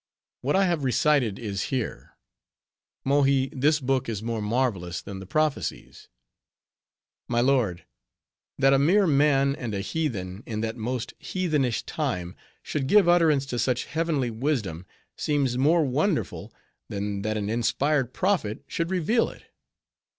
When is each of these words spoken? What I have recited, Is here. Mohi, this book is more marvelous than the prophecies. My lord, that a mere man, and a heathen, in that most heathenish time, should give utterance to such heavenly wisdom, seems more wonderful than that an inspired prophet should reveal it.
What 0.41 0.55
I 0.55 0.65
have 0.65 0.83
recited, 0.83 1.37
Is 1.37 1.65
here. 1.65 2.15
Mohi, 3.03 3.49
this 3.49 3.79
book 3.79 4.09
is 4.09 4.23
more 4.23 4.41
marvelous 4.41 4.99
than 4.99 5.19
the 5.19 5.27
prophecies. 5.27 6.09
My 7.27 7.39
lord, 7.39 7.85
that 8.57 8.73
a 8.73 8.79
mere 8.79 9.05
man, 9.05 9.55
and 9.55 9.75
a 9.75 9.81
heathen, 9.81 10.41
in 10.47 10.61
that 10.61 10.75
most 10.75 11.13
heathenish 11.19 11.83
time, 11.85 12.35
should 12.63 12.87
give 12.87 13.07
utterance 13.07 13.45
to 13.45 13.59
such 13.59 13.85
heavenly 13.85 14.31
wisdom, 14.31 14.87
seems 15.17 15.55
more 15.55 15.85
wonderful 15.85 16.51
than 16.89 17.21
that 17.21 17.37
an 17.37 17.47
inspired 17.51 18.11
prophet 18.11 18.63
should 18.67 18.89
reveal 18.89 19.29
it. 19.29 19.43